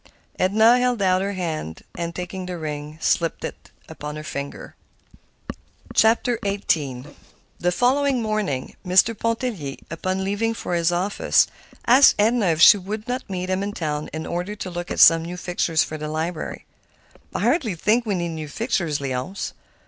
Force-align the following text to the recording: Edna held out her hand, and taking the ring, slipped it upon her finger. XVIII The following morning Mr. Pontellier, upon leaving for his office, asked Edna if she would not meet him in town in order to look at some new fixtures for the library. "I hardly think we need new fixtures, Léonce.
Edna 0.39 0.79
held 0.79 0.99
out 1.03 1.21
her 1.21 1.33
hand, 1.33 1.83
and 1.95 2.15
taking 2.15 2.47
the 2.47 2.57
ring, 2.57 2.97
slipped 2.99 3.43
it 3.45 3.69
upon 3.87 4.15
her 4.15 4.23
finger. 4.23 4.73
XVIII 5.95 7.05
The 7.59 7.71
following 7.71 8.19
morning 8.19 8.75
Mr. 8.83 9.15
Pontellier, 9.15 9.75
upon 9.91 10.23
leaving 10.23 10.55
for 10.55 10.73
his 10.73 10.91
office, 10.91 11.45
asked 11.85 12.15
Edna 12.17 12.47
if 12.47 12.61
she 12.61 12.79
would 12.79 13.07
not 13.07 13.29
meet 13.29 13.51
him 13.51 13.61
in 13.61 13.73
town 13.73 14.09
in 14.11 14.25
order 14.25 14.55
to 14.55 14.71
look 14.71 14.89
at 14.89 14.99
some 14.99 15.21
new 15.23 15.37
fixtures 15.37 15.83
for 15.83 15.99
the 15.99 16.07
library. 16.07 16.65
"I 17.35 17.41
hardly 17.41 17.75
think 17.75 18.03
we 18.03 18.15
need 18.15 18.29
new 18.29 18.47
fixtures, 18.47 18.97
Léonce. 18.97 19.53